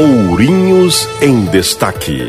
[0.00, 2.22] Ourinhos em Destaque.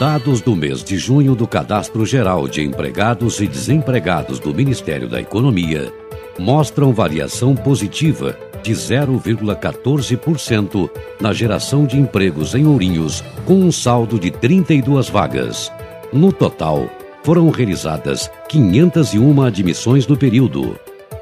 [0.00, 5.20] Dados do mês de junho do Cadastro Geral de Empregados e Desempregados do Ministério da
[5.20, 5.92] Economia
[6.36, 14.32] mostram variação positiva de 0,14% na geração de empregos em Ourinhos, com um saldo de
[14.32, 15.70] 32 vagas.
[16.12, 16.90] No total,
[17.22, 20.76] foram realizadas 501 admissões no período.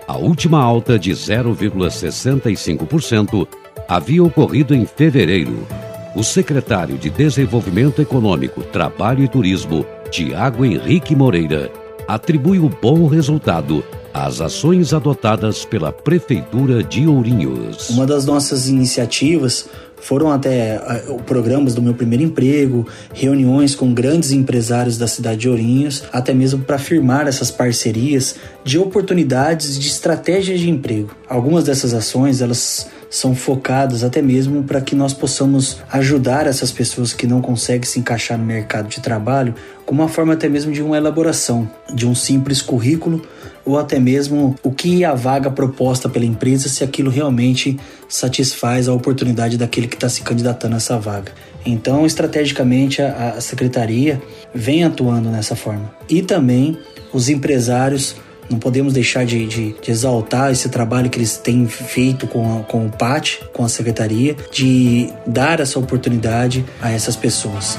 [0.08, 3.46] A última alta de 0,65%
[3.90, 5.66] havia ocorrido em fevereiro.
[6.14, 11.72] O secretário de Desenvolvimento Econômico, Trabalho e Turismo, Tiago Henrique Moreira,
[12.06, 13.82] atribui o bom resultado
[14.14, 17.90] às ações adotadas pela Prefeitura de Ourinhos.
[17.90, 20.80] Uma das nossas iniciativas foram até
[21.26, 26.60] programas do meu primeiro emprego, reuniões com grandes empresários da cidade de Ourinhos, até mesmo
[26.60, 31.10] para firmar essas parcerias de oportunidades de estratégias de emprego.
[31.28, 37.12] Algumas dessas ações, elas são focadas até mesmo para que nós possamos ajudar essas pessoas
[37.12, 39.54] que não conseguem se encaixar no mercado de trabalho
[39.84, 43.20] com uma forma até mesmo de uma elaboração de um simples currículo
[43.64, 48.94] ou até mesmo o que a vaga proposta pela empresa, se aquilo realmente satisfaz a
[48.94, 51.32] oportunidade daquele que está se candidatando a essa vaga.
[51.66, 54.20] Então, estrategicamente, a, a secretaria
[54.54, 55.92] vem atuando nessa forma.
[56.08, 56.78] E também
[57.12, 58.16] os empresários
[58.50, 62.62] não podemos deixar de, de, de, exaltar esse trabalho que eles têm feito com, a,
[62.64, 67.78] com o PAT, com a secretaria, de dar essa oportunidade a essas pessoas.